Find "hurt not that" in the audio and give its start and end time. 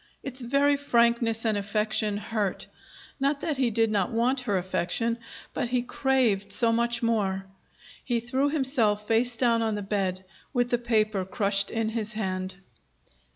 2.17-3.57